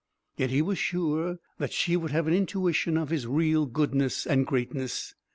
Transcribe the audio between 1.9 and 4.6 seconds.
would have an intuition of his real greatness and